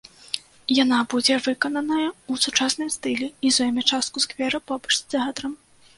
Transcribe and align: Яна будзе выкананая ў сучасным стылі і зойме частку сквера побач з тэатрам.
Яна 0.83 0.99
будзе 1.13 1.35
выкананая 1.47 2.07
ў 2.07 2.33
сучасным 2.45 2.89
стылі 2.95 3.27
і 3.49 3.53
зойме 3.59 3.81
частку 3.91 4.17
сквера 4.27 4.57
побач 4.73 4.93
з 4.99 5.05
тэатрам. 5.17 5.53